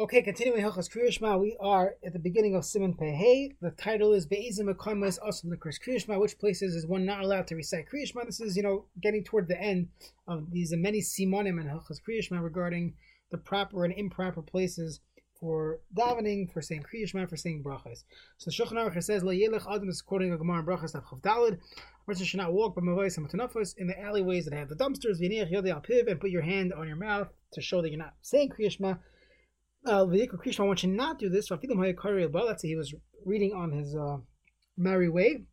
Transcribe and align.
Okay, 0.00 0.22
continuing 0.22 0.62
Hilchas 0.62 0.88
Kriyashma, 0.88 1.38
we 1.38 1.58
are 1.60 1.96
at 2.02 2.14
the 2.14 2.18
beginning 2.18 2.54
of 2.54 2.62
Siman 2.62 2.98
Pehei. 2.98 3.54
The 3.60 3.72
title 3.72 4.14
is 4.14 4.24
Be'ezim 4.24 4.74
Akamas 4.74 5.18
Asum 5.20 5.52
Likris 5.52 5.76
Kriyashma. 5.78 6.18
Which 6.18 6.38
places 6.38 6.74
is 6.74 6.86
one 6.86 7.04
not 7.04 7.22
allowed 7.22 7.46
to 7.48 7.54
recite 7.54 7.84
Kriyashma? 7.92 8.24
This 8.24 8.40
is, 8.40 8.56
you 8.56 8.62
know, 8.62 8.86
getting 9.02 9.22
toward 9.22 9.46
the 9.46 9.60
end 9.60 9.88
of 10.26 10.50
these 10.52 10.72
many 10.74 11.02
Simanim 11.02 11.60
and 11.60 11.68
Hilchas 11.68 11.98
Kriyashma 12.00 12.42
regarding 12.42 12.94
the 13.30 13.36
proper 13.36 13.84
and 13.84 13.92
improper 13.92 14.40
places 14.40 15.00
for 15.38 15.80
davening, 15.94 16.50
for 16.50 16.62
saying 16.62 16.82
Kriyashma, 16.82 17.28
for 17.28 17.36
saying 17.36 17.62
brachas. 17.62 18.04
So 18.38 18.50
Shulchan 18.50 18.78
Aruch 18.78 19.02
says, 19.02 19.22
La 19.22 19.32
Yelech 19.32 19.70
Adam 19.70 19.90
is 19.90 20.00
quoting 20.00 20.32
a 20.32 20.38
Gemara 20.38 20.60
in 20.60 20.64
Brachas 20.64 20.92
Tav 20.92 21.04
Chav 21.04 21.20
Dalid. 21.20 21.58
A 21.58 22.06
person 22.06 22.24
should 22.24 22.40
not 22.40 22.54
walk 22.54 22.74
by 22.74 22.80
Mavais 22.80 23.18
and 23.18 23.74
in 23.76 23.86
the 23.86 24.00
alleyways 24.00 24.46
that 24.46 24.54
have 24.54 24.70
the 24.70 24.76
dumpsters, 24.76 25.20
V'nech 25.20 25.52
Yodei 25.52 25.72
Al 25.72 25.82
Piv, 25.82 26.10
and 26.10 26.18
put 26.18 26.30
your 26.30 26.40
hand 26.40 26.72
on 26.72 26.88
your 26.88 26.96
mouth 26.96 27.28
to 27.52 27.60
show 27.60 27.82
that 27.82 27.90
you're 27.90 27.98
not 27.98 28.14
saying 28.22 28.48
Kriyashma 28.48 28.98
uh, 29.86 30.06
Krishna 30.36 30.64
wants 30.66 30.82
you 30.82 30.90
not 30.90 31.18
do 31.18 31.28
this. 31.28 31.48
So 31.48 31.54
I. 32.28 32.46
Let's 32.46 32.62
say 32.62 32.68
he 32.68 32.76
was 32.76 32.94
reading 33.24 33.52
on 33.52 33.72
his 33.72 33.94
uh, 33.94 34.18
merry 34.76 35.08
way, 35.08 35.44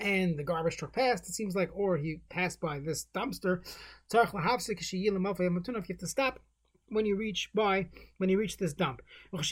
and 0.00 0.38
the 0.38 0.44
garbage 0.44 0.76
truck 0.76 0.92
passed. 0.92 1.28
It 1.28 1.34
seems 1.34 1.54
like, 1.54 1.70
or 1.74 1.96
he 1.96 2.20
passed 2.28 2.60
by 2.60 2.80
this 2.80 3.06
dumpster. 3.14 3.64
You 4.12 4.20
have 4.20 5.98
to 5.98 6.06
stop 6.06 6.40
when 6.90 7.06
you 7.06 7.16
reach 7.16 7.50
by 7.54 7.88
when 8.16 8.30
you 8.30 8.38
reach 8.38 8.56
this 8.56 8.72
dump. 8.72 9.02
When 9.30 9.42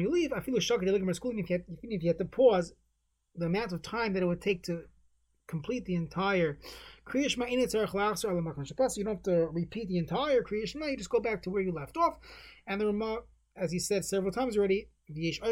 you 0.00 0.10
leave, 0.10 0.32
I 0.32 0.40
feel 0.40 0.58
shocked. 0.60 0.84
If 0.84 1.60
if 1.82 2.02
you 2.02 2.08
had 2.08 2.18
to 2.18 2.24
pause 2.24 2.72
the 3.34 3.46
amount 3.46 3.72
of 3.72 3.82
time 3.82 4.12
that 4.14 4.22
it 4.22 4.26
would 4.26 4.40
take 4.40 4.62
to 4.64 4.84
complete 5.46 5.84
the 5.84 5.94
entire 5.94 6.58
Kriyashma 7.06 7.48
in 7.48 7.60
You 8.96 9.04
don't 9.04 9.14
have 9.14 9.22
to 9.24 9.48
repeat 9.52 9.88
the 9.88 9.98
entire 9.98 10.42
Kriyashma. 10.42 10.90
You 10.90 10.96
just 10.96 11.10
go 11.10 11.20
back 11.20 11.42
to 11.42 11.50
where 11.50 11.62
you 11.62 11.72
left 11.72 11.96
off, 11.96 12.18
and 12.66 12.80
the 12.80 12.86
remark 12.86 13.26
as 13.56 13.72
he 13.72 13.78
said 13.78 14.04
several 14.04 14.32
times 14.32 14.56
already, 14.56 14.88
you'd 15.08 15.42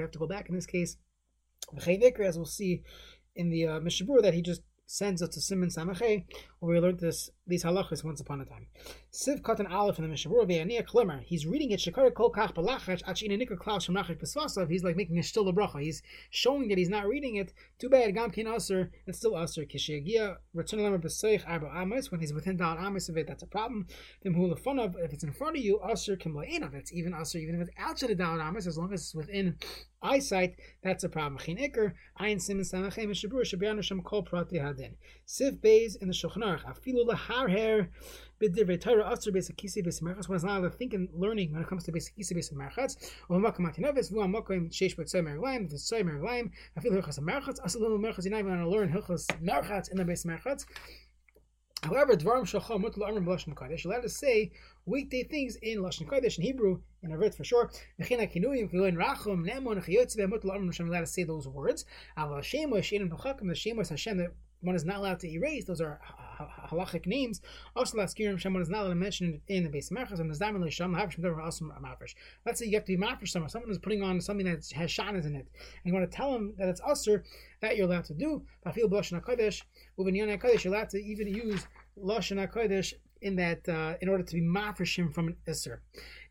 have 0.00 0.10
to 0.10 0.18
go 0.18 0.26
back 0.26 0.48
in 0.48 0.54
this 0.54 0.66
case. 0.66 0.96
As 1.76 2.36
we'll 2.36 2.44
see 2.46 2.82
in 3.36 3.50
the 3.50 3.66
uh, 3.66 3.80
Mishabur, 3.80 4.22
that 4.22 4.34
he 4.34 4.42
just 4.42 4.62
sends 4.86 5.22
us 5.22 5.28
to 5.30 5.40
Siman 5.40 5.72
Samache, 5.72 6.24
where 6.58 6.74
we 6.74 6.80
learned 6.80 6.98
this 6.98 7.30
these 7.46 7.62
halachas 7.62 8.02
once 8.02 8.20
upon 8.20 8.40
a 8.40 8.44
time. 8.44 8.66
Siv 9.12 9.42
Katan 9.42 9.68
Aleph 9.68 9.98
in 9.98 10.08
the 10.08 10.14
Mishabur 10.14 10.48
Ve'aniya 10.48 10.86
Klimmer. 10.86 11.20
He's 11.24 11.44
reading 11.44 11.72
it 11.72 11.80
Shekar 11.80 12.14
Kol 12.14 12.30
Kach 12.30 12.54
Balachach 12.54 13.02
Achina 13.02 13.36
Nikar 13.36 13.58
Klaus 13.58 13.84
from 13.84 13.96
Nachach 13.96 14.22
Pesvasav. 14.22 14.70
He's 14.70 14.84
like 14.84 14.94
making 14.94 15.18
a 15.18 15.22
still 15.24 15.52
bracha. 15.52 15.82
He's 15.82 16.00
showing 16.30 16.68
that 16.68 16.78
he's 16.78 16.88
not 16.88 17.08
reading 17.08 17.34
it. 17.34 17.52
Too 17.80 17.88
bad 17.88 18.14
Gam 18.14 18.30
Kin 18.30 18.46
Aser. 18.46 18.92
It's 19.08 19.18
still 19.18 19.36
Aser. 19.36 19.64
Kishiagia 19.64 20.36
Return 20.54 20.78
Lemmer 20.78 21.02
Besoich 21.02 21.42
Arba 21.44 21.72
Amos. 21.74 22.12
When 22.12 22.20
he's 22.20 22.32
within 22.32 22.56
Dal 22.56 22.78
Amos 22.78 23.08
of 23.08 23.16
it, 23.16 23.26
that's 23.26 23.42
a 23.42 23.48
problem. 23.48 23.88
Vim 24.22 24.34
Hula 24.34 24.54
Fun 24.54 24.78
of 24.78 24.94
if 25.00 25.12
it's 25.12 25.24
in 25.24 25.32
front 25.32 25.56
of 25.56 25.64
you, 25.64 25.80
Aser 25.90 26.14
Kim 26.14 26.36
of 26.36 26.44
It's 26.74 26.92
even 26.92 27.12
Aser 27.12 27.38
even 27.38 27.56
if 27.56 27.62
it's 27.62 27.76
outside 27.78 28.10
of 28.12 28.18
Dal 28.18 28.40
Amos 28.40 28.68
as 28.68 28.78
long 28.78 28.92
as 28.92 29.00
it's 29.00 29.14
within 29.16 29.56
eyesight, 30.02 30.54
that's 30.84 31.02
a 31.02 31.08
problem. 31.08 31.36
Chin 31.38 31.56
Iker, 31.56 31.94
Ayin 32.20 32.36
Siman 32.36 32.60
Samachem 32.60 33.10
Shabur 33.10 33.42
Shabianu 33.42 33.82
Shem 33.82 34.02
Kol 34.02 34.22
Prati 34.22 34.58
Hadin. 34.58 34.92
Siv 35.26 35.60
Beis 35.60 35.96
in 36.00 36.06
the 36.06 36.14
Shulchan 36.14 36.44
Aruch. 36.44 36.62
Afilu 36.64 37.04
lahar 37.04 37.50
her 37.50 37.88
b'divrei 38.40 38.80
Torah 38.80 39.12
aser 39.12 39.32
basic 39.32 39.56
kisi 39.56 39.84
basic 39.84 40.02
merchatz. 40.02 40.28
One 40.28 40.36
is 40.36 40.44
not 40.44 40.58
allowed 40.58 40.72
to 40.72 40.76
think 40.78 40.94
and 40.94 41.08
learning 41.12 41.52
when 41.52 41.62
it 41.62 41.68
comes 41.68 41.84
to 41.84 41.92
basic 41.92 42.16
kisi 42.16 42.34
basic 42.34 42.56
merchatz. 42.56 42.96
Or 43.28 43.38
makam 43.38 43.60
matinavis 43.60 44.12
v'u 44.12 44.24
amakim 44.24 44.70
sheish 44.70 44.96
b'tzay 44.96 45.22
merlaim 45.22 45.70
v'tzay 45.70 46.02
merlaim. 46.02 46.50
Afilu 46.78 47.02
hilchas 47.02 47.18
merchatz 47.18 47.58
asal 47.64 47.82
limu 47.82 47.98
merchatz. 47.98 48.24
You're 48.24 48.32
not 48.32 48.40
even 48.40 48.52
going 48.52 48.64
to 48.64 48.68
learn 48.68 48.90
hilchas 48.90 49.26
merchatz 49.42 49.90
in 49.90 49.98
the 49.98 50.04
basic 50.04 50.30
merchatz. 50.30 50.64
However, 51.82 52.14
Dvarim 52.14 52.42
Shacham 52.42 52.82
Mutal 52.84 53.08
Amrim 53.08 53.24
Lashon 53.24 53.54
Kodesh 53.54 53.86
allowed 53.86 54.02
to 54.02 54.08
say 54.10 54.52
weekday 54.84 55.22
things 55.22 55.56
in 55.62 55.78
Lashon 55.78 56.06
Kodesh 56.06 56.36
in 56.36 56.44
Hebrew 56.44 56.82
in 57.02 57.10
Arvit 57.10 57.34
for 57.34 57.42
sure. 57.42 57.70
Mechina 57.98 58.30
Kinuyim 58.30 58.70
Kiluin 58.70 58.96
Rachum 58.96 59.48
Nemon 59.48 59.82
Chiyotz 59.82 60.14
Mutal 60.18 60.54
Amrim 60.54 60.66
Hashem 60.66 60.88
allowed 60.90 61.00
to 61.00 61.06
say 61.06 61.24
those 61.24 61.48
words. 61.48 61.86
Aval 62.18 62.40
Shemosh 62.40 62.90
Shein 62.90 63.08
B'Chakim 63.08 63.48
the 63.48 63.54
Shemosh 63.54 63.88
Hashem 63.88 64.30
one 64.62 64.76
is 64.76 64.84
not 64.84 64.96
allowed 64.96 65.20
to 65.20 65.28
erase. 65.28 65.64
Those 65.64 65.80
are 65.80 66.00
halachic 66.68 67.06
names. 67.06 67.40
Also, 67.76 67.98
last 67.98 68.18
year, 68.18 68.32
one 68.32 68.62
is 68.62 68.68
not 68.68 68.82
allowed 68.82 68.90
to 68.90 68.94
mention 68.94 69.40
in 69.48 69.64
the 69.64 69.70
base 69.70 69.90
merchas 69.90 70.20
and 70.20 70.30
mafresh. 70.30 72.14
Let's 72.46 72.58
say 72.58 72.66
you 72.66 72.76
have 72.76 72.84
to 72.84 72.96
be 72.96 73.02
mafresh 73.02 73.28
someone. 73.28 73.50
Someone 73.50 73.70
is 73.70 73.78
putting 73.78 74.02
on 74.02 74.20
something 74.20 74.46
that 74.46 74.66
has 74.72 74.90
shanas 74.90 75.26
in 75.26 75.34
it, 75.34 75.48
and 75.52 75.84
you 75.84 75.92
want 75.92 76.10
to 76.10 76.16
tell 76.16 76.32
them 76.32 76.54
that 76.58 76.68
it's 76.68 76.80
usher 76.86 77.24
that 77.60 77.76
you're 77.76 77.86
allowed 77.86 78.04
to 78.04 78.14
do. 78.14 78.42
You're 78.74 78.86
allowed 78.86 80.90
to 80.90 80.98
even 80.98 81.28
use 81.28 81.66
lashon 81.98 82.46
hakodesh 82.46 82.94
in 83.22 83.36
that 83.36 83.68
uh, 83.68 83.94
in 84.00 84.08
order 84.08 84.22
to 84.22 84.34
be 84.34 84.40
mafreshim 84.40 85.12
from 85.12 85.28
an 85.28 85.36
isser. 85.46 85.78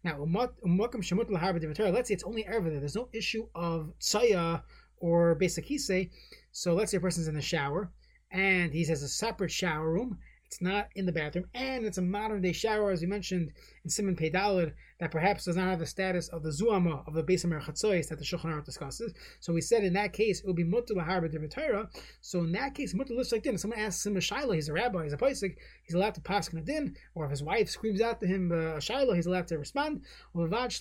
Now, 0.04 0.24
Let's 0.24 2.08
say 2.08 2.14
it's 2.14 2.24
only 2.24 2.48
ever 2.48 2.70
there. 2.70 2.80
There's 2.80 2.96
no 2.96 3.10
issue 3.14 3.48
of 3.54 3.94
tsaya 4.00 4.64
or 4.98 5.36
basic 5.36 5.68
hisei. 5.68 6.10
So 6.52 6.74
let's 6.74 6.92
say 6.92 6.98
a 6.98 7.02
person's 7.02 7.28
in 7.28 7.36
the 7.36 7.42
shower 7.42 7.92
and 8.32 8.74
he 8.74 8.86
has 8.86 9.04
a 9.04 9.08
separate 9.08 9.52
shower 9.52 9.92
room. 9.92 10.20
It's 10.46 10.62
not 10.62 10.88
in 10.96 11.06
the 11.06 11.12
bathroom, 11.12 11.46
and 11.54 11.86
it's 11.86 12.00
a 12.00 12.02
modern 12.02 12.42
day 12.42 12.54
shower, 12.54 12.90
as 12.90 13.02
we 13.02 13.08
mentioned 13.08 13.52
in 13.84 13.92
Siman 13.92 14.20
Peidalid, 14.20 14.74
that 15.00 15.12
perhaps 15.12 15.46
does 15.46 15.56
not 15.56 15.68
have 15.68 15.78
the 15.78 15.86
status 15.86 16.28
of 16.30 16.42
the 16.42 16.50
Zuama 16.50 17.08
of 17.08 17.14
the 17.14 17.24
Beis 17.24 17.46
Chatzois 17.46 18.08
that 18.08 18.18
the 18.18 18.26
Shulchan 18.26 18.46
Aruch 18.46 18.66
discusses. 18.66 19.14
So 19.42 19.54
we 19.54 19.62
said 19.62 19.84
in 19.84 19.94
that 19.94 20.12
case 20.12 20.40
it 20.40 20.48
would 20.48 20.56
be 20.56 20.64
Mutter 20.64 20.96
Lahar 20.96 21.22
B'Torah. 21.22 21.88
So 22.22 22.40
in 22.40 22.52
that 22.54 22.74
case, 22.74 22.96
Mutter 22.96 23.14
looks 23.14 23.32
like 23.32 23.44
din. 23.44 23.54
If 23.54 23.62
someone 23.62 23.80
asks 23.80 24.04
him 24.04 24.18
a 24.18 24.22
Shiloh, 24.22 24.54
he's 24.54 24.70
a 24.70 24.74
rabbi, 24.74 25.04
he's 25.04 25.14
a 25.14 25.18
Paisik, 25.18 25.56
he's 25.84 25.94
allowed 25.94 26.16
to 26.16 26.22
pass 26.22 26.48
in 26.52 26.58
a 26.58 26.64
din, 26.64 26.96
or 27.14 27.26
if 27.26 27.30
his 27.30 27.44
wife 27.44 27.70
screams 27.70 28.02
out 28.02 28.20
to 28.22 28.26
him 28.26 28.52
uh, 28.52 28.78
a 28.78 28.82
Shiloh, 28.82 29.14
he's 29.14 29.28
allowed 29.28 29.48
to 29.50 29.60
respond. 29.60 30.02
Don't 30.36 30.72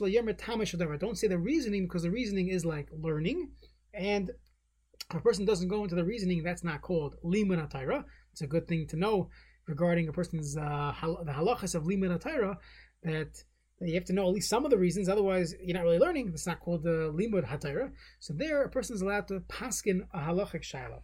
say 1.18 1.28
the 1.28 1.38
reasoning 1.38 1.82
because 1.82 2.04
the 2.04 2.10
reasoning 2.10 2.48
is 2.48 2.64
like 2.64 2.88
learning, 2.98 3.50
and 3.92 4.30
a 5.10 5.20
person 5.20 5.44
doesn't 5.44 5.68
go 5.68 5.82
into 5.84 5.94
the 5.94 6.04
reasoning, 6.04 6.42
that's 6.42 6.64
not 6.64 6.82
called 6.82 7.16
limun 7.24 7.66
atayra. 7.66 8.04
It's 8.32 8.42
a 8.42 8.46
good 8.46 8.68
thing 8.68 8.86
to 8.88 8.96
know 8.96 9.30
regarding 9.66 10.08
a 10.08 10.12
person's 10.12 10.56
uh, 10.56 10.92
hal- 10.94 11.22
the 11.24 11.32
halachas 11.32 11.74
of 11.74 11.84
limun 11.84 12.18
atayra 12.18 12.56
that 13.02 13.42
you 13.80 13.94
have 13.94 14.04
to 14.04 14.12
know 14.12 14.26
at 14.28 14.34
least 14.34 14.48
some 14.48 14.64
of 14.64 14.70
the 14.70 14.78
reasons. 14.78 15.08
Otherwise, 15.08 15.54
you're 15.62 15.76
not 15.76 15.84
really 15.84 15.98
learning. 15.98 16.30
It's 16.34 16.46
not 16.46 16.60
called 16.60 16.82
the 16.82 17.12
limud 17.14 17.46
hatayra. 17.46 17.92
So 18.18 18.34
there, 18.34 18.62
a 18.62 18.68
person 18.68 18.96
is 18.96 19.02
allowed 19.02 19.28
to 19.28 19.40
paskin 19.40 20.00
a 20.12 20.18
halachic 20.18 20.62
shaila. 20.62 21.00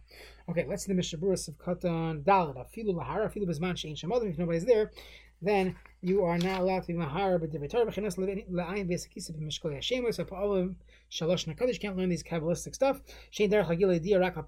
Okay, 0.49 0.65
let's 0.67 0.85
see 0.85 0.93
the 0.93 0.99
mishaburas 0.99 1.47
of 1.47 1.57
katan 1.57 2.23
dalad 2.23 2.57
afilu 2.57 2.93
lahara 2.93 3.31
afilu 3.31 3.47
bezman 3.47 3.75
shein 3.75 3.95
shemodim. 3.95 4.31
If 4.31 4.37
nobody's 4.37 4.65
there, 4.65 4.91
then 5.45 5.75
you 6.01 6.23
are 6.23 6.37
not 6.37 6.61
allowed 6.61 6.81
to 6.81 6.87
be 6.87 6.93
mahara 6.93 7.39
but 7.39 7.51
divitar 7.51 7.85
b'chinas 7.85 8.17
la'ayin 8.17 8.89
b'esakisa 8.89 9.31
b'mishkol 9.31 9.73
yashema. 9.77 10.13
So 10.13 10.25
pa'olim 10.25 10.75
shalosh 11.11 11.47
nakadosh 11.47 11.79
can't 11.79 11.97
learn 11.97 12.09
these 12.09 12.23
kabbalistic 12.23 12.75
stuff. 12.75 13.01
Shein 13.31 13.51
derech 13.51 13.67
hagilei 13.67 14.01
dia 14.01 14.19
rak 14.19 14.37
al. 14.37 14.43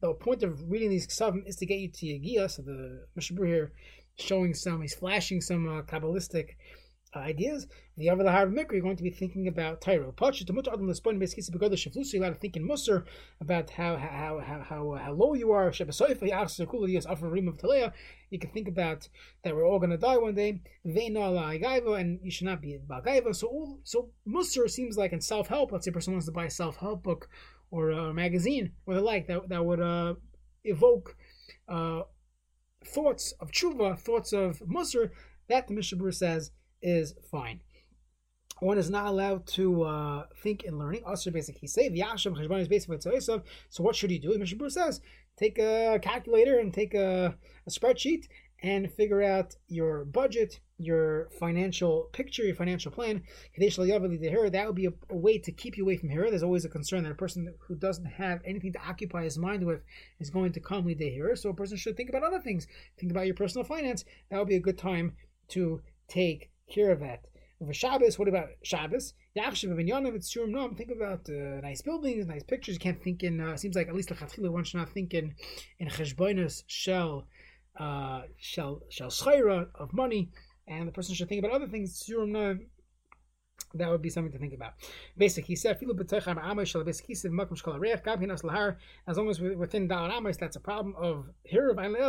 The 0.00 0.14
point 0.14 0.42
of 0.42 0.70
reading 0.70 0.90
these 0.90 1.06
ksavim 1.06 1.46
is 1.46 1.56
to 1.56 1.66
get 1.66 1.78
you 1.78 1.88
to 1.88 2.06
yagia. 2.06 2.50
So 2.50 2.62
the 2.62 3.06
mishabur 3.18 3.46
here 3.46 3.72
showing 4.16 4.54
some, 4.54 4.82
he's 4.82 4.94
flashing 4.94 5.40
some 5.40 5.68
uh, 5.68 5.82
kabbalistic 5.82 6.56
ideas. 7.14 7.66
The 7.96 8.08
other 8.08 8.24
the 8.24 8.30
Harv 8.30 8.50
Mikra, 8.50 8.72
you're 8.72 8.82
going 8.82 8.96
to 8.96 9.02
be 9.02 9.10
thinking 9.10 9.48
about 9.48 9.80
Tyro. 9.80 10.14
You're 10.20 10.32
allowed 12.22 12.34
to 12.34 12.34
think 12.40 12.56
in 12.56 12.68
Musar 12.68 13.04
about 13.40 13.70
how 13.70 13.96
how 13.96 14.40
how 14.44 14.60
how, 14.60 14.98
how 15.02 15.12
low 15.12 15.34
you 15.34 15.52
are. 15.52 15.68
Of. 15.68 15.80
You 18.30 18.38
can 18.38 18.50
think 18.50 18.68
about 18.68 19.08
that 19.42 19.54
we're 19.54 19.66
all 19.66 19.78
going 19.78 19.90
to 19.90 19.98
die 19.98 20.16
one 20.16 20.34
day. 20.34 20.60
And 20.84 22.20
you 22.22 22.30
should 22.30 22.46
not 22.46 22.62
be 22.62 22.78
bagaiva. 22.88 23.34
So 23.34 23.78
so 23.84 24.10
Musar 24.26 24.70
seems 24.70 24.96
like 24.96 25.12
in 25.12 25.20
self 25.20 25.48
help. 25.48 25.72
Let's 25.72 25.84
say 25.84 25.90
a 25.90 25.92
person 25.92 26.12
wants 26.12 26.26
to 26.26 26.32
buy 26.32 26.46
a 26.46 26.50
self 26.50 26.76
help 26.76 27.02
book 27.02 27.28
or 27.70 27.90
a 27.90 28.14
magazine 28.14 28.72
or 28.86 28.94
the 28.94 29.00
like 29.00 29.26
that 29.26 29.48
that 29.48 29.64
would 29.64 29.80
uh, 29.80 30.14
evoke. 30.64 31.16
Uh, 31.68 32.02
thoughts 32.82 33.32
of 33.40 33.50
tshuva, 33.50 33.98
thoughts 33.98 34.32
of 34.32 34.60
musr, 34.60 35.10
that 35.48 35.68
the 35.68 35.74
Mishabur 35.74 36.14
says 36.14 36.50
is 36.82 37.14
fine. 37.30 37.60
One 38.60 38.76
is 38.76 38.90
not 38.90 39.06
allowed 39.06 39.46
to 39.48 39.84
uh, 39.84 40.24
think 40.42 40.64
in 40.64 40.78
learning. 40.78 41.02
Also, 41.06 41.30
basically, 41.30 41.66
say 41.66 41.88
v'yashem 41.88 42.36
cheshbon 42.36 42.60
is 42.60 42.68
basically 42.68 43.20
So, 43.20 43.42
what 43.78 43.96
should 43.96 44.10
you 44.10 44.18
do? 44.18 44.36
Mishabur 44.36 44.70
says, 44.70 45.00
take 45.38 45.58
a 45.58 45.98
calculator 46.02 46.58
and 46.58 46.72
take 46.72 46.92
a, 46.92 47.34
a 47.66 47.70
spreadsheet 47.70 48.26
and 48.62 48.92
figure 48.92 49.22
out 49.22 49.56
your 49.68 50.04
budget, 50.04 50.60
your 50.76 51.30
financial 51.38 52.10
picture, 52.12 52.42
your 52.42 52.54
financial 52.54 52.92
plan. 52.92 53.22
That 53.56 54.64
would 54.66 54.74
be 54.74 54.86
a, 54.86 54.92
a, 55.08 55.16
way 55.16 55.38
to 55.38 55.52
keep 55.52 55.78
you 55.78 55.84
away 55.84 55.96
from 55.96 56.10
here. 56.10 56.28
There's 56.28 56.42
always 56.42 56.66
a 56.66 56.68
concern 56.68 57.04
that 57.04 57.12
a 57.12 57.14
person 57.14 57.54
who 57.66 57.74
doesn't 57.74 58.04
have 58.04 58.40
anything 58.44 58.74
to 58.74 58.86
occupy 58.86 59.24
his 59.24 59.38
mind 59.38 59.64
with 59.64 59.80
is 60.18 60.28
going 60.28 60.52
to 60.52 60.60
come 60.60 60.84
lead 60.84 61.00
here. 61.00 61.34
So 61.36 61.48
a 61.48 61.54
person 61.54 61.78
should 61.78 61.96
think 61.96 62.10
about 62.10 62.22
other 62.22 62.40
things. 62.40 62.66
Think 62.98 63.10
about 63.10 63.24
your 63.24 63.34
personal 63.34 63.64
finance. 63.64 64.04
That 64.30 64.38
would 64.38 64.48
be 64.48 64.56
a 64.56 64.60
good 64.60 64.78
time 64.78 65.14
to 65.48 65.80
take 66.08 66.49
of 66.92 67.00
that. 67.00 67.24
For 67.64 67.74
Shabbos, 67.74 68.18
what 68.18 68.28
about 68.28 68.48
Shabbos? 68.62 69.12
It's 69.34 70.30
Think 70.76 70.90
about 70.90 71.28
uh, 71.28 71.60
nice 71.60 71.82
buildings, 71.82 72.26
nice 72.26 72.42
pictures. 72.42 72.74
You 72.74 72.80
can't 72.80 73.02
think 73.02 73.22
in. 73.22 73.38
Uh, 73.40 73.56
seems 73.56 73.76
like 73.76 73.88
at 73.88 73.94
least 73.94 74.08
the 74.08 74.50
one 74.50 74.64
should 74.64 74.78
not 74.78 74.90
think 74.90 75.12
in 75.12 75.34
in 75.78 75.88
cheshbonis 75.88 76.62
shell, 76.68 77.26
uh, 77.78 78.22
shell 78.38 78.80
shell 78.88 79.10
schayra 79.10 79.68
of 79.74 79.92
money, 79.92 80.30
and 80.68 80.88
the 80.88 80.92
person 80.92 81.14
should 81.14 81.28
think 81.28 81.44
about 81.44 81.54
other 81.54 81.68
things. 81.68 82.02
That 83.74 83.88
would 83.88 84.02
be 84.02 84.10
something 84.10 84.32
to 84.32 84.38
think 84.38 84.52
about. 84.52 84.74
Basic, 85.16 85.44
he 85.44 85.54
said, 85.54 85.78
as 89.06 89.16
long 89.16 89.30
as 89.30 89.40
we're 89.40 89.56
within 89.56 89.88
Dal 89.88 90.10
Amos, 90.10 90.36
that's 90.36 90.56
a 90.56 90.60
problem 90.60 90.94
of 90.96 91.30
here. 91.44 91.70
And 91.70 91.94
the 91.94 92.00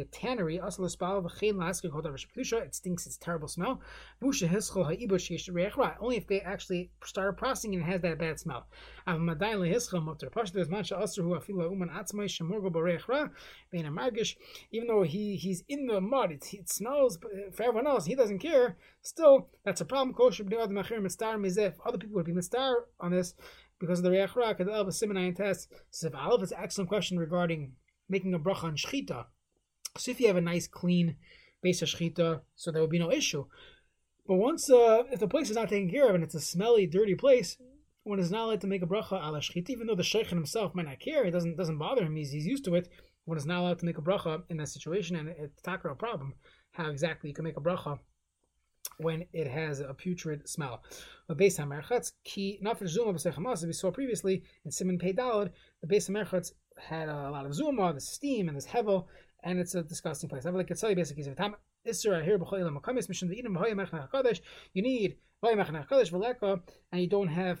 a 0.00 0.04
tannery, 0.04 0.56
Asal 0.58 0.84
Espal, 0.84 1.22
V'chein 1.22 2.62
it 2.62 2.74
stinks, 2.74 3.06
it's 3.06 3.16
terrible 3.16 3.48
smell. 3.48 3.80
Only 4.22 6.16
if 6.16 6.26
they 6.26 6.40
actually 6.40 6.90
start 7.04 7.36
processing 7.36 7.74
and 7.74 7.82
it 7.82 7.86
has 7.86 8.00
that 8.02 8.18
bad 8.18 8.38
smell. 8.38 8.66
Even 14.70 14.86
though 14.86 15.02
he 15.02 15.36
he's 15.36 15.64
in 15.68 15.86
the 15.86 16.00
mud, 16.00 16.32
it's, 16.32 16.54
it 16.58 16.68
smells, 16.68 17.16
but 17.16 17.30
for 17.54 17.62
everyone 17.62 17.86
else, 17.86 18.04
he 18.04 18.14
doesn't 18.14 18.40
care. 18.40 18.76
Still, 19.02 19.48
that's 19.64 19.80
a 19.80 19.84
problem. 19.84 20.14
Kosher. 20.14 20.44
Other 20.44 21.98
people 21.98 22.16
would 22.16 22.26
be 22.26 22.32
mitzar 22.32 22.74
on 22.98 23.12
this 23.12 23.34
because 23.78 24.00
of 24.00 24.04
the 24.04 24.10
reach 24.10 24.34
rak. 24.34 24.58
The 24.58 24.72
elva 24.72 24.90
simenayin 24.90 25.36
test. 25.36 25.72
So 25.90 26.10
Aleph 26.14 26.42
is 26.42 26.52
an 26.52 26.58
excellent 26.60 26.88
question 26.88 27.18
regarding 27.18 27.72
making 28.08 28.34
a 28.34 28.38
bracha 28.38 28.64
on 28.64 28.76
shchita. 28.76 29.26
So 29.96 30.10
if 30.10 30.20
you 30.20 30.26
have 30.26 30.36
a 30.36 30.40
nice 30.40 30.66
clean 30.66 31.16
base 31.62 31.80
of 31.82 31.88
shchita, 31.88 32.40
so 32.56 32.70
there 32.70 32.82
would 32.82 32.90
be 32.90 32.98
no 32.98 33.12
issue. 33.12 33.46
But 34.26 34.34
once, 34.34 34.68
uh, 34.70 35.04
if 35.10 35.20
the 35.20 35.28
place 35.28 35.48
is 35.48 35.56
not 35.56 35.68
taken 35.68 35.90
care 35.90 36.08
of 36.08 36.14
and 36.14 36.24
it's 36.24 36.34
a 36.34 36.40
smelly, 36.40 36.86
dirty 36.86 37.14
place, 37.14 37.56
one 38.02 38.18
is 38.18 38.30
not 38.30 38.44
allowed 38.44 38.60
to 38.62 38.66
make 38.66 38.82
a 38.82 38.86
bracha 38.86 39.12
ala 39.12 39.40
shchita, 39.40 39.70
even 39.70 39.86
though 39.86 39.94
the 39.94 40.02
sheikh 40.02 40.28
himself 40.28 40.74
might 40.74 40.86
not 40.86 41.00
care. 41.00 41.24
It 41.24 41.30
doesn't 41.30 41.56
doesn't 41.56 41.78
bother 41.78 42.04
him. 42.04 42.16
He's, 42.16 42.32
he's 42.32 42.46
used 42.46 42.64
to 42.64 42.74
it. 42.74 42.88
One 43.28 43.36
is 43.36 43.44
not 43.44 43.60
allowed 43.60 43.78
to 43.80 43.84
make 43.84 43.98
a 43.98 44.00
bracha 44.00 44.42
in 44.48 44.56
that 44.56 44.70
situation, 44.70 45.16
and 45.16 45.28
it's 45.28 45.68
a 45.68 45.94
problem 45.94 46.32
how 46.70 46.86
exactly 46.86 47.28
you 47.28 47.34
can 47.34 47.44
make 47.44 47.58
a 47.58 47.60
bracha 47.60 47.98
when 48.96 49.26
it 49.34 49.46
has 49.46 49.80
a 49.80 49.92
putrid 49.92 50.48
smell. 50.48 50.82
But 51.26 51.36
based 51.36 51.60
on 51.60 51.68
Merchatz, 51.68 52.12
ki 52.24 52.58
nafir 52.64 52.88
zuma 52.88 53.12
b'sechamaz, 53.12 53.66
we 53.66 53.74
saw 53.74 53.90
previously 53.90 54.44
in 54.64 54.70
Siman 54.70 54.98
Pei 54.98 55.12
Dalad, 55.12 55.50
the 55.82 55.86
base 55.86 56.08
of 56.08 56.14
Merchatz 56.14 56.52
had 56.78 57.10
a 57.10 57.30
lot 57.30 57.44
of 57.44 57.54
zuma, 57.54 57.92
the 57.92 58.00
steam, 58.00 58.48
and 58.48 58.56
this 58.56 58.66
hevel, 58.66 59.04
and 59.44 59.58
it's 59.58 59.74
a 59.74 59.82
disgusting 59.82 60.30
place. 60.30 60.46
I 60.46 60.50
would 60.50 60.56
like 60.56 60.68
to 60.68 60.74
tell 60.74 60.88
you 60.88 60.96
basically, 60.96 61.24
Isra 61.86 62.24
here 62.24 62.38
the 62.38 62.46
you 64.72 64.82
need 64.82 65.16
and 65.42 67.00
you 67.00 67.06
don't 67.06 67.28
have. 67.28 67.60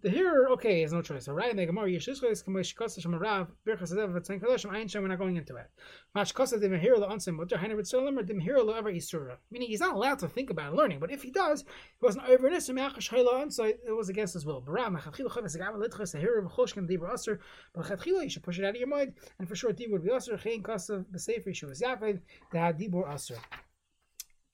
The 0.00 0.10
hearer, 0.10 0.48
okay, 0.50 0.82
has 0.82 0.92
no 0.92 1.02
choice. 1.02 1.24
So 1.24 1.32
right, 1.32 1.56
the 1.56 1.66
Gemara 1.66 1.88
Yeshishkos 1.88 2.44
Kamosh 2.44 2.76
Kosa 2.76 3.02
Shem 3.02 3.14
Rav 3.16 3.48
Birchas 3.66 3.92
Adev 3.92 4.12
Vatzayin 4.12 4.40
Kadoshim 4.40 4.70
Ayin. 4.70 4.94
We're 4.94 5.08
not 5.08 5.18
going 5.18 5.36
into 5.36 5.56
it. 5.56 5.66
Mach 6.14 6.28
Kosa 6.28 6.60
Dim 6.60 6.78
Hear 6.78 6.94
Lo 6.94 7.08
Ansim 7.08 7.34
Mutter 7.34 7.56
Hainer 7.56 7.74
Ritzolim 7.74 8.16
or 8.16 8.22
Dim 8.22 8.38
Hear 8.38 8.58
Lo 8.58 8.74
Ever 8.74 8.92
Isura. 8.92 9.38
Meaning 9.50 9.68
he's 9.68 9.80
not 9.80 9.96
allowed 9.96 10.20
to 10.20 10.28
think 10.28 10.50
about 10.50 10.74
learning, 10.74 11.00
but 11.00 11.10
if 11.10 11.22
he 11.24 11.32
does, 11.32 11.62
he 11.62 11.66
wasn't 12.00 12.28
over 12.28 12.48
this. 12.48 12.68
Me'achash 12.68 13.10
Hayla 13.10 13.44
Ansai. 13.44 13.70
It 13.70 13.96
was 13.96 14.08
against 14.08 14.34
his 14.34 14.46
will. 14.46 14.62
Baram 14.62 14.96
Mechatchila 14.96 15.30
Chavis 15.30 15.56
Agav 15.56 15.74
Litchas 15.74 16.12
the 16.12 16.18
hearer 16.18 16.38
of 16.38 16.52
Choshkim 16.52 16.88
Dibra 16.88 17.14
Aser. 17.14 17.40
But 17.74 17.86
Mechatchila 17.86 18.22
you 18.22 18.30
should 18.30 18.44
push 18.44 18.60
it 18.60 18.64
out 18.64 18.70
of 18.70 18.76
your 18.76 18.86
mind, 18.86 19.14
and 19.40 19.48
for 19.48 19.56
sure 19.56 19.72
Dibra 19.72 19.92
would 19.92 20.04
be 20.04 20.12
Aser. 20.12 20.36
Chein 20.36 20.62
Kosa 20.62 21.04
B'Sefer 21.12 21.48
Yeshua 21.48 21.80
Yaakov 21.80 22.20
the 22.52 22.88
Dibra 22.88 23.12
Aser. 23.12 23.38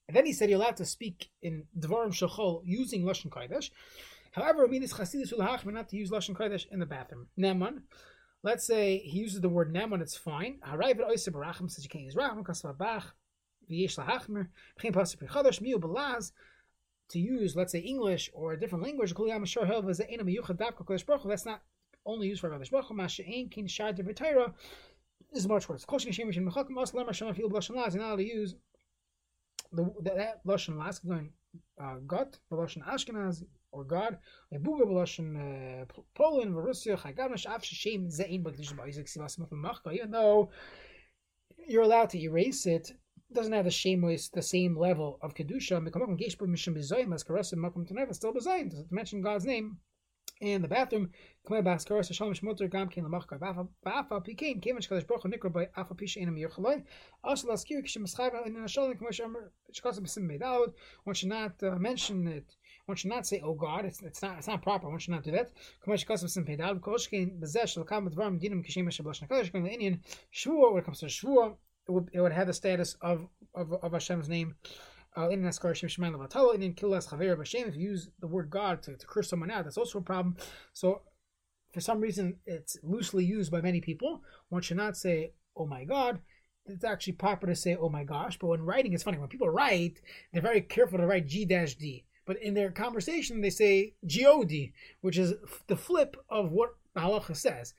And 0.07 0.15
then 0.15 0.25
he 0.25 0.33
said 0.33 0.49
you're 0.49 0.59
allowed 0.59 0.77
to 0.77 0.85
speak 0.85 1.29
in 1.41 1.65
Dvarim 1.79 2.11
Shachol 2.11 2.61
using 2.63 3.03
Lashon 3.03 3.29
Kodesh. 3.29 3.71
However, 4.35 4.67
means 4.67 4.91
chasidus 4.91 5.33
ulahachmer 5.33 5.71
not 5.71 5.87
to 5.89 5.95
use 5.95 6.11
lashon 6.11 6.35
kodesh 6.35 6.65
in 6.69 6.79
the 6.79 6.85
bathroom. 6.85 7.27
Neman. 7.39 7.83
Let's 8.43 8.67
say 8.67 8.97
he 8.97 9.19
uses 9.19 9.39
the 9.39 9.47
word 9.47 9.73
neman, 9.73 10.01
it's 10.01 10.17
fine. 10.17 10.59
Harayv 10.67 10.99
et 10.99 11.09
oiser 11.09 11.29
barachim 11.29 11.71
says 11.71 11.85
you 11.85 11.89
can't 11.89 12.03
use 12.03 12.15
rachim 12.15 12.39
because 12.39 12.65
of 12.65 12.77
bach 12.77 13.15
v'yesh 13.71 13.97
lahachmer. 13.97 14.49
B'chein 14.77 14.91
pasuk 14.91 15.23
prichadosh 15.23 15.61
miu 15.61 15.75
belaz 15.75 16.33
to 17.09 17.19
use, 17.19 17.55
let's 17.55 17.71
say 17.71 17.79
English 17.79 18.29
or 18.33 18.51
a 18.51 18.59
different 18.59 18.83
language. 18.83 19.13
That's 19.13 21.45
not 21.45 21.61
only 22.05 22.27
used 22.27 22.41
for 22.41 22.49
Kodesh 22.49 22.71
Baruch 22.71 22.87
Hu. 22.87 23.47
kin 23.49 23.67
shar 23.67 23.93
de 23.93 24.03
is 25.33 25.47
much 25.47 25.69
worse. 25.69 25.85
Kol 25.85 25.99
shemishem 25.99 26.27
mishim 26.27 26.45
mechakim 26.45 26.77
os 26.77 26.93
laz. 26.93 27.21
You're 27.21 28.03
not 28.03 28.09
allowed 28.09 28.17
to 28.17 28.23
use 28.23 28.55
the, 29.71 29.89
that 30.03 30.45
lashon 30.45 30.77
laz 30.77 30.99
going 30.99 31.31
uh, 31.81 31.95
got 32.05 32.37
the 32.49 32.55
lashon 32.55 32.85
Ashkenaz 32.85 33.43
or 33.75 33.83
God. 33.83 34.17
Even 34.51 34.63
though 40.11 40.49
you're 41.67 41.83
allowed 41.83 42.09
to 42.09 42.19
erase 42.19 42.65
it, 42.65 42.91
it 43.29 43.33
doesn't 43.33 43.53
have 43.53 43.65
the 43.65 43.71
same 43.71 44.01
the 44.01 44.41
same 44.41 44.77
level 44.77 45.19
of 45.21 45.33
kedusha. 45.33 45.75
Still 48.15 48.33
designed 48.33 48.71
to 48.71 48.85
mention 48.91 49.21
God's 49.21 49.45
name 49.45 49.77
in 50.41 50.61
the 50.61 50.67
bathroom. 50.67 51.11
One 51.49 51.63
should 61.13 61.29
not 61.29 61.63
uh, 61.63 61.75
mention 61.77 62.27
it 62.27 62.55
one 62.85 62.95
should 62.95 63.09
not 63.09 63.25
say, 63.25 63.41
"Oh 63.43 63.53
God," 63.53 63.85
it's, 63.85 64.01
it's 64.01 64.21
not 64.21 64.37
it's 64.37 64.47
not 64.47 64.61
proper. 64.61 64.87
One 64.89 64.99
should 64.99 65.11
not 65.11 65.23
do 65.23 65.31
that. 65.31 65.51
When 65.85 65.95
it 65.97 66.05
comes 66.05 66.21
to 66.23 66.27
shvua, 71.07 71.55
it 71.87 71.91
would 71.91 72.09
it 72.13 72.21
would 72.21 72.31
have 72.31 72.47
the 72.47 72.53
status 72.53 72.95
of 73.01 73.27
of, 73.53 73.73
of 73.73 73.91
Hashem's 73.91 74.29
name. 74.29 74.55
Uh, 75.17 75.29
if 75.29 75.39
you 77.75 77.89
use 77.89 78.09
the 78.19 78.27
word 78.27 78.49
God 78.49 78.83
to, 78.83 78.97
to 78.97 79.07
curse 79.07 79.29
someone 79.29 79.49
out, 79.49 79.63
that's 79.63 79.77
also 79.77 79.99
a 79.99 80.01
problem. 80.01 80.35
So, 80.73 81.03
for 81.73 81.79
some 81.79 82.01
reason, 82.01 82.41
it's 82.45 82.75
loosely 82.83 83.23
used 83.23 83.49
by 83.49 83.61
many 83.61 83.79
people. 83.79 84.21
One 84.49 84.61
should 84.61 84.77
not 84.77 84.97
say, 84.97 85.31
"Oh 85.55 85.65
my 85.65 85.85
God." 85.85 86.19
It's 86.67 86.83
actually 86.83 87.13
proper 87.13 87.45
to 87.45 87.55
say, 87.55 87.75
"Oh 87.75 87.89
my 87.89 88.03
gosh," 88.03 88.39
but 88.39 88.47
when 88.47 88.63
writing, 88.63 88.93
it's 88.93 89.03
funny. 89.03 89.19
When 89.19 89.29
people 89.29 89.49
write, 89.49 90.01
they're 90.33 90.41
very 90.41 90.61
careful 90.61 90.97
to 90.97 91.05
write 91.05 91.27
G 91.27 91.45
D. 91.75 92.05
But 92.25 92.41
in 92.41 92.53
their 92.53 92.71
conversation, 92.71 93.41
they 93.41 93.49
say 93.49 93.93
God, 94.05 94.73
which 95.01 95.17
is 95.17 95.33
the 95.67 95.77
flip 95.77 96.17
of 96.29 96.51
what 96.51 96.75
halacha 96.97 97.35
says. 97.35 97.73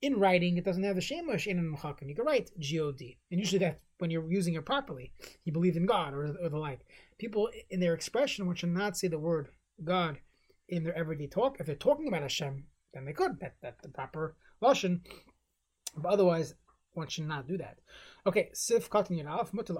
In 0.00 0.18
writing, 0.18 0.56
it 0.56 0.64
doesn't 0.64 0.82
have 0.82 0.96
the 0.96 1.00
shemosh 1.00 1.46
in 1.46 1.58
and 1.58 2.08
You 2.08 2.14
can 2.14 2.24
write 2.24 2.50
God, 2.58 3.18
and 3.30 3.40
usually 3.40 3.58
that 3.60 3.80
when 3.98 4.10
you're 4.10 4.30
using 4.30 4.54
it 4.54 4.64
properly, 4.64 5.12
you 5.44 5.52
believe 5.52 5.76
in 5.76 5.86
God 5.86 6.12
or, 6.12 6.36
or 6.42 6.48
the 6.48 6.58
like. 6.58 6.80
People 7.18 7.48
in 7.70 7.78
their 7.78 7.94
expression 7.94 8.46
which 8.48 8.58
should 8.60 8.70
not 8.70 8.96
say 8.96 9.06
the 9.06 9.18
word 9.18 9.48
God 9.84 10.18
in 10.68 10.82
their 10.82 10.96
everyday 10.96 11.28
talk. 11.28 11.58
If 11.60 11.66
they're 11.66 11.76
talking 11.76 12.08
about 12.08 12.22
Hashem, 12.22 12.64
then 12.94 13.04
they 13.04 13.12
could. 13.12 13.38
That 13.40 13.54
that's 13.62 13.80
the 13.82 13.88
proper 13.88 14.34
lashon. 14.60 15.02
But 15.96 16.12
otherwise, 16.12 16.54
one 16.94 17.08
should 17.08 17.28
not 17.28 17.46
do 17.46 17.56
that. 17.58 17.78
Okay, 18.26 18.50
sif 18.52 18.90
cutting 18.90 19.18
it 19.18 19.26
off. 19.26 19.52
People 19.52 19.76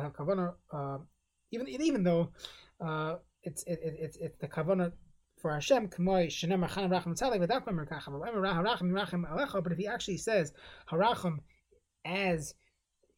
have 0.00 0.12
kavanah 0.12 0.54
uh, 0.72 0.98
even 1.52 1.68
even 1.68 2.02
though 2.02 2.30
uh, 2.80 3.16
it's 3.42 3.62
it, 3.64 3.78
it, 3.82 3.96
it's 4.00 4.16
it's 4.16 4.38
the 4.38 4.48
kavanah 4.48 4.92
for 5.40 5.52
Hashem. 5.52 5.90
But 5.96 6.30
if 9.72 9.78
he 9.78 9.86
actually 9.86 10.16
says 10.16 10.52
haracham 10.90 11.38
as 12.04 12.54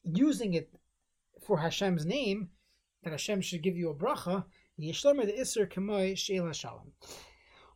using 0.02 0.54
it 0.54 0.70
for 1.46 1.58
Hashem's 1.58 2.06
name, 2.06 2.48
that 3.02 3.10
Hashem 3.10 3.40
should 3.42 3.62
give 3.62 3.76
you 3.76 3.90
a 3.90 3.94
bracha, 3.94 4.44
yishlomer 4.80 5.26
the 5.26 5.40
iser 5.40 5.66
k'moy 5.66 6.16
sheila 6.16 6.54
shalom. 6.54 6.92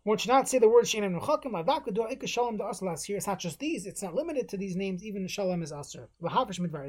One 0.09 0.17
should 0.17 0.31
not 0.31 0.49
say 0.49 0.59
the 0.59 0.71
word 0.71 0.87
Shein 0.87 1.03
Nuchakim, 1.03 1.53
Ladaka 1.53 1.93
do 1.93 2.09
Ika 2.11 2.27
Shalom 2.27 2.57
the 2.57 2.65
Aslas 2.65 3.05
here. 3.05 3.19
It's 3.19 3.27
not 3.27 3.39
just 3.39 3.59
these, 3.59 3.85
it's 3.85 4.03
not 4.03 4.15
limited 4.15 4.49
to 4.49 4.57
these 4.57 4.75
names, 4.75 5.05
even 5.05 5.29
Shalom 5.29 5.63
is 5.63 5.71
Aser. 5.71 6.09
Lahavish 6.23 6.59
Midvar 6.59 6.89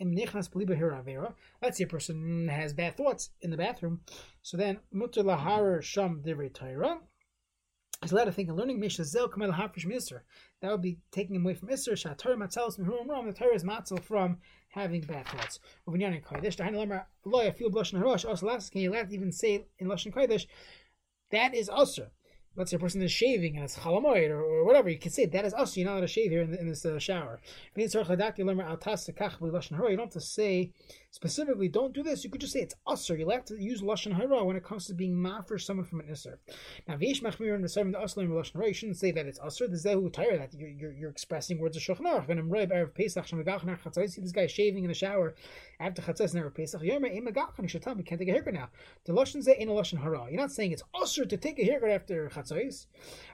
Hiravera. 0.00 1.34
Let's 1.60 1.78
say 1.78 1.82
a 1.82 1.88
person 1.88 2.46
has 2.46 2.72
bad 2.72 2.96
thoughts 2.96 3.30
in 3.40 3.50
the 3.50 3.56
bathroom. 3.56 4.02
So 4.42 4.56
then, 4.56 4.78
Mutter 4.92 5.24
Lahar 5.24 5.82
Sham 5.82 6.22
Divrei 6.24 6.54
Torah. 6.54 7.00
He's 8.02 8.12
allowed 8.12 8.26
to 8.26 8.32
think 8.32 8.50
and 8.50 8.56
learning 8.56 8.80
Mishazel 8.80 9.32
Kamel 9.32 9.50
Hafish 9.50 9.84
Mister. 9.84 10.22
That 10.62 10.70
would 10.70 10.80
be 10.80 10.98
taking 11.10 11.34
him 11.34 11.44
away 11.44 11.54
from 11.54 11.70
Isser, 11.70 11.94
Shatar 11.94 12.36
Matzalos 12.36 12.78
Mihurim 12.78 13.08
Ram. 13.08 13.26
The 13.26 13.32
Torah 13.32 13.56
is 13.56 13.64
matzel 13.64 14.00
from 14.00 14.36
having 14.68 15.00
bad 15.00 15.26
thoughts. 15.26 15.58
Uvinyan 15.88 16.22
Kodesh, 16.22 16.54
Dahan 16.54 16.74
Lemar, 16.74 17.06
Loya 17.26 17.52
Fil 17.52 17.70
Blush 17.70 17.90
Harosh, 17.90 18.24
also 18.24 18.46
last, 18.46 18.70
can 18.70 18.80
you 18.82 18.92
let 18.92 19.12
even 19.12 19.32
say 19.32 19.66
in 19.80 19.88
Lashon 19.88 20.14
Kodesh, 20.14 20.46
that 21.32 21.52
is 21.52 21.68
Usr. 21.68 22.06
Let's 22.58 22.72
say 22.72 22.76
a 22.76 22.80
person 22.80 23.00
is 23.00 23.12
shaving 23.12 23.54
and 23.54 23.64
it's 23.64 23.78
chalamoid 23.78 24.30
or, 24.30 24.42
or 24.42 24.64
whatever, 24.64 24.90
you 24.90 24.98
can 24.98 25.12
say 25.12 25.26
that 25.26 25.44
is 25.44 25.54
us. 25.54 25.76
You're 25.76 25.86
not 25.86 25.92
allowed 25.92 26.00
to 26.02 26.08
shave 26.08 26.32
here 26.32 26.42
in, 26.42 26.50
the, 26.50 26.60
in 26.60 26.68
this 26.68 26.84
uh, 26.84 26.98
shower. 26.98 27.40
You 27.76 27.88
don't 27.88 28.04
have 28.04 28.18
to 30.10 30.20
say 30.20 30.72
specifically, 31.10 31.68
don't 31.68 31.94
do 31.94 32.02
this. 32.02 32.24
You 32.24 32.30
could 32.30 32.40
just 32.40 32.52
say 32.52 32.60
it's 32.60 32.74
usher. 32.86 33.16
You'll 33.16 33.30
have 33.30 33.44
to 33.46 33.60
use 33.60 33.82
lashon 33.82 34.12
hara 34.12 34.44
when 34.44 34.56
it 34.56 34.64
comes 34.64 34.86
to 34.86 34.94
being 34.94 35.20
ma 35.20 35.42
for 35.42 35.58
someone 35.58 35.86
from 35.86 36.00
an 36.00 36.06
isser. 36.06 36.38
Now, 36.86 36.96
v'yesh 36.96 37.22
machmir 37.22 37.54
in 37.54 37.62
the 37.62 37.68
seven 37.68 37.92
the 37.92 38.00
usher 38.00 38.20
lashon 38.20 38.54
hara. 38.54 38.68
You 38.68 38.74
shouldn't 38.74 38.98
say 38.98 39.10
that 39.12 39.26
it's 39.26 39.38
usher. 39.40 39.68
The 39.68 39.76
zehu 39.76 40.12
tire 40.12 40.36
that 40.38 40.54
you're, 40.54 40.68
you're, 40.68 40.92
you're 40.92 41.10
expressing 41.10 41.58
words 41.58 41.76
of 41.76 41.82
shulchan 41.82 42.26
When 42.26 42.38
I'm 42.38 42.50
roib 42.50 42.70
erev 42.70 42.94
pesach 42.94 43.26
shemagach 43.26 43.64
nach 43.64 43.82
chatzai. 43.82 44.10
See 44.10 44.20
this 44.20 44.32
guy 44.32 44.46
shaving 44.46 44.84
in 44.84 44.88
the 44.88 44.94
shower 44.94 45.34
after 45.80 46.02
chatzai 46.02 46.34
never 46.34 46.50
pesach. 46.50 46.82
Yomer 46.82 47.14
im 47.14 47.26
magach. 47.26 47.60
You 47.60 47.68
should 47.68 47.82
tell 47.82 47.92
him 47.92 47.98
you 47.98 48.04
can't 48.04 48.20
take 48.20 48.28
a 48.28 48.32
haircut 48.32 48.54
now. 48.54 48.68
The 49.04 49.12
lashon 49.12 49.42
say 49.42 49.56
in 49.58 49.68
a 49.68 49.72
lashon 49.72 50.02
hara. 50.02 50.26
You're 50.30 50.40
not 50.40 50.52
saying 50.52 50.72
it's 50.72 50.82
usher 50.94 51.24
to 51.24 51.36
take 51.36 51.58
a 51.58 51.64
haircut 51.64 51.90
after 51.90 52.28
chatzai. 52.28 52.86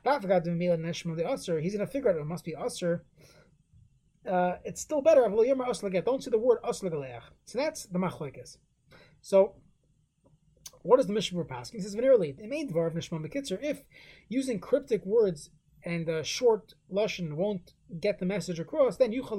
The 0.04 1.28
usher. 1.28 1.60
He's 1.60 1.72
gonna 1.74 1.86
figure 1.86 2.10
out 2.10 2.16
it 2.16 2.24
must 2.24 2.44
be 2.44 2.54
usher 2.54 3.04
uh, 4.30 4.56
it's 4.64 4.80
still 4.80 5.02
better. 5.02 5.22
Don't 5.28 6.22
say 6.22 6.30
the 6.30 6.38
word 6.38 6.58
aslagaleach. 6.62 7.22
So 7.44 7.58
that's 7.58 7.86
the 7.86 7.98
machlokes. 7.98 8.56
So, 9.20 9.54
what 10.82 11.00
is 11.00 11.06
the 11.06 11.12
Mishnah 11.12 11.44
passing? 11.44 11.78
He 11.78 11.82
says 11.82 11.96
venerally, 11.96 12.36
the 12.36 12.46
main 12.46 12.70
dvar 12.70 12.86
of 12.86 12.94
Nishma 12.94 13.24
Mekitzer, 13.24 13.58
if 13.62 13.82
using 14.28 14.60
cryptic 14.60 15.04
words 15.06 15.50
and 15.84 16.08
uh, 16.08 16.22
short 16.22 16.74
lashon 16.92 17.34
won't 17.34 17.74
get 18.00 18.18
the 18.18 18.26
message 18.26 18.58
across, 18.58 18.96
then. 18.96 19.12
You 19.12 19.22
have 19.22 19.38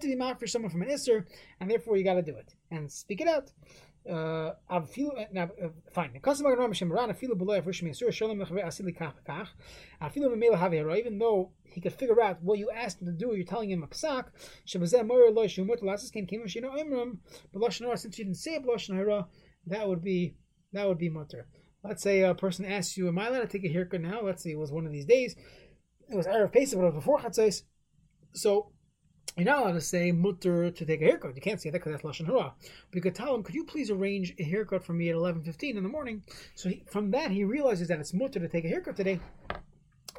to 0.00 0.06
be 0.06 0.14
mad 0.16 0.38
for 0.38 0.46
someone 0.46 0.70
from 0.70 0.82
an 0.82 0.90
iser, 0.90 1.26
and 1.60 1.70
therefore 1.70 1.96
you 1.96 2.04
got 2.04 2.14
to 2.14 2.22
do 2.22 2.36
it 2.36 2.54
and 2.70 2.90
speak 2.90 3.20
it 3.20 3.28
out 3.28 3.52
uh, 4.08 4.52
uh, 4.66 4.80
fine. 5.92 6.10
Even 10.94 11.18
though 11.18 11.52
he 11.64 11.80
could 11.80 11.92
figure 11.92 12.20
out 12.20 12.42
what 12.42 12.58
you 12.58 12.70
asked 12.70 13.00
him 13.00 13.06
to 13.06 13.12
do, 13.12 13.34
you're 13.34 13.44
telling 13.44 13.70
him 13.70 13.82
a 13.82 13.86
psak. 13.86 14.24
Since 14.64 14.82
you 18.18 18.24
didn't 18.24 18.36
say 18.36 18.58
b'lashon 18.58 19.26
that 19.66 19.88
would 19.88 20.02
be 20.02 20.36
that 20.72 20.88
would 20.88 20.98
be 20.98 21.08
mutter. 21.08 21.46
Let's 21.84 22.02
say 22.02 22.22
a 22.22 22.34
person 22.34 22.64
asks 22.64 22.96
you, 22.96 23.08
"Am 23.08 23.18
I 23.18 23.28
allowed 23.28 23.42
to 23.42 23.46
take 23.46 23.64
a 23.64 23.72
haircut 23.72 24.00
now?" 24.00 24.22
Let's 24.22 24.42
say 24.42 24.50
it 24.50 24.58
was 24.58 24.72
one 24.72 24.86
of 24.86 24.92
these 24.92 25.04
days. 25.04 25.36
It 26.10 26.16
was 26.16 26.26
erev 26.26 26.52
Pesach, 26.52 26.78
but 26.78 26.86
it 26.86 26.94
was 26.94 27.04
before 27.04 27.20
Chatzos. 27.20 27.62
So 28.34 28.71
you're 29.36 29.46
not 29.46 29.62
allowed 29.62 29.72
to 29.72 29.80
say 29.80 30.12
mutter 30.12 30.70
to 30.70 30.84
take 30.84 31.00
a 31.00 31.04
haircut. 31.04 31.34
You 31.34 31.40
can't 31.40 31.60
say 31.60 31.70
that 31.70 31.78
because 31.78 31.92
that's 31.92 32.04
lashon 32.04 32.26
hara. 32.26 32.52
But 32.90 32.96
you 32.96 33.00
could 33.00 33.14
tell 33.14 33.34
him, 33.34 33.42
"Could 33.42 33.54
you 33.54 33.64
please 33.64 33.90
arrange 33.90 34.34
a 34.38 34.42
haircut 34.42 34.84
for 34.84 34.92
me 34.92 35.08
at 35.08 35.16
11:15 35.16 35.76
in 35.76 35.82
the 35.82 35.88
morning?" 35.88 36.22
So 36.54 36.68
he, 36.68 36.82
from 36.86 37.10
that 37.12 37.30
he 37.30 37.44
realizes 37.44 37.88
that 37.88 37.98
it's 37.98 38.12
mutter 38.12 38.40
to 38.40 38.48
take 38.48 38.64
a 38.64 38.68
haircut 38.68 38.96
today. 38.96 39.20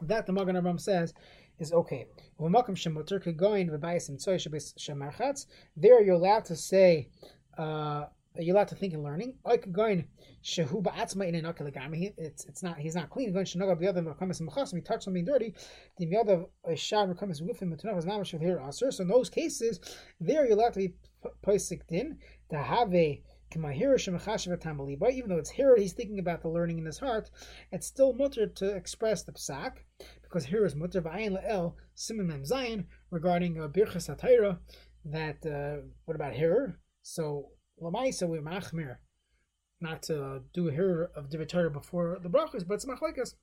That 0.02 0.26
the 0.26 0.34
Magen 0.34 0.56
Avraham 0.56 0.80
says 0.80 1.14
is 1.60 1.72
okay. 1.72 2.08
There 5.78 6.04
you're 6.04 6.16
allowed 6.16 6.46
to 6.46 6.56
say. 6.56 7.10
Uh, 7.58 8.06
you're 8.40 8.56
allowed 8.56 8.70
to 8.70 8.76
think 8.76 8.94
and 8.94 9.04
learning. 9.04 9.36
I 9.46 9.58
could 9.58 9.74
go 9.74 9.86
in 9.86 10.08
shehu 10.44 10.82
ba'atzma 10.84 11.28
in 11.28 11.36
an. 11.36 12.14
It's 12.18 12.46
it's 12.46 12.64
not 12.64 12.78
he's 12.78 12.96
not 12.96 13.10
clean. 13.10 13.32
Going 13.34 13.46
shenoga 13.46 13.80
the 13.80 13.88
other 13.88 14.02
mekamis 14.02 14.42
mechasim. 14.42 14.76
He 14.76 14.82
touched 14.82 15.04
something 15.04 15.26
dirty. 15.26 15.54
The 15.98 16.18
other 16.18 16.46
shar 16.76 17.08
mekamis 17.08 17.42
with 17.42 17.62
him. 17.62 17.76
Tunav 17.76 17.98
is 17.98 18.06
mamash 18.06 18.40
here 18.40 18.62
aser. 18.68 18.92
So 18.92 19.04
in 19.04 19.08
those 19.08 19.30
cases, 19.30 19.80
there 20.20 20.46
you're 20.46 20.58
allowed 20.58 20.74
to 20.74 20.80
be 20.80 20.94
posik 21.46 21.82
in 21.90 22.18
to 22.50 22.58
have 22.58 22.94
a 22.94 23.22
even 23.56 25.30
though 25.30 25.38
it's 25.38 25.50
here 25.52 25.76
he's 25.78 25.94
thinking 25.94 26.18
about 26.18 26.42
the 26.42 26.50
learning 26.50 26.80
in 26.80 26.86
his 26.86 26.98
heart, 26.98 27.30
it's 27.72 27.86
still 27.86 28.14
mutter 28.14 28.48
to 28.48 28.76
express 28.76 29.22
the 29.22 29.32
psak, 29.32 29.74
because 30.24 30.46
here 30.46 30.66
is 30.66 30.76
mutter 30.76 31.04
v'ayin 31.04 31.38
la'el 31.38 31.76
simon 31.94 32.26
mem 32.26 32.44
zayin 32.44 32.86
regarding 33.12 33.62
uh, 33.62 33.68
birchas 33.68 34.08
that, 35.06 35.46
uh, 35.46 35.86
what 36.06 36.16
about 36.16 36.34
here? 36.34 36.80
So 37.04 37.50
Lamaisa 37.84 38.28
we 38.28 38.40
machmir, 38.40 38.98
not 39.82 40.04
to 40.04 40.42
do 40.54 40.68
here 40.68 41.10
of 41.16 41.30
Divitar 41.30 41.72
before 41.72 42.18
the 42.24 42.30
brachas, 42.30 42.66
but 42.68 42.76
it's 42.76 42.86
machlekes. 42.86 43.34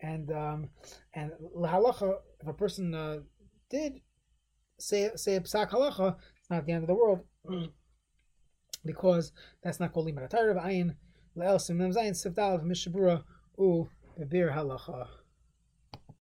And 0.00 0.30
um, 0.32 0.70
and 1.14 1.32
lahalacha, 1.54 2.14
if 2.40 2.48
a 2.48 2.54
person 2.54 2.94
uh, 2.94 3.18
did 3.68 4.00
say 4.78 5.10
say 5.14 5.36
a 5.36 5.40
psak 5.42 5.70
halacha, 5.70 6.16
it's 6.38 6.48
not 6.48 6.64
the 6.64 6.72
end 6.72 6.84
of 6.84 6.88
the 6.88 6.94
world, 6.94 7.20
because 8.84 9.32
that's 9.62 9.78
not 9.78 9.92
called 9.92 10.06
limar 10.06 10.30
ayin 10.30 10.94
le'el 11.36 11.58
simnem 11.58 11.94
zayin 11.94 12.12
sivdal 12.12 12.64
mishabura 12.64 13.24
u 13.58 13.90
bebir 14.18 14.54
halacha. 14.54 15.19